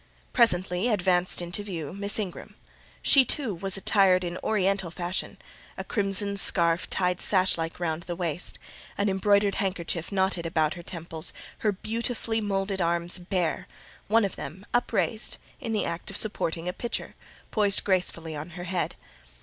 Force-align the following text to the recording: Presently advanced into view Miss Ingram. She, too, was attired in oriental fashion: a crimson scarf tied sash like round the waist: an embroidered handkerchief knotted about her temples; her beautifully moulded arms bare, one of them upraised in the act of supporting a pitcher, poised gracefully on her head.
Presently 0.33 0.87
advanced 0.89 1.43
into 1.43 1.61
view 1.61 1.93
Miss 1.93 2.17
Ingram. 2.17 2.55
She, 3.03 3.23
too, 3.23 3.53
was 3.53 3.77
attired 3.77 4.23
in 4.23 4.39
oriental 4.43 4.89
fashion: 4.89 5.37
a 5.77 5.83
crimson 5.83 6.37
scarf 6.37 6.89
tied 6.89 7.21
sash 7.21 7.55
like 7.55 7.79
round 7.79 8.01
the 8.09 8.15
waist: 8.15 8.57
an 8.97 9.09
embroidered 9.09 9.53
handkerchief 9.61 10.11
knotted 10.11 10.47
about 10.47 10.73
her 10.73 10.81
temples; 10.81 11.33
her 11.59 11.71
beautifully 11.71 12.41
moulded 12.41 12.81
arms 12.81 13.19
bare, 13.19 13.67
one 14.07 14.25
of 14.25 14.37
them 14.37 14.65
upraised 14.73 15.37
in 15.59 15.71
the 15.71 15.85
act 15.85 16.09
of 16.09 16.17
supporting 16.17 16.67
a 16.67 16.73
pitcher, 16.73 17.13
poised 17.51 17.83
gracefully 17.83 18.35
on 18.35 18.49
her 18.57 18.63
head. 18.63 18.95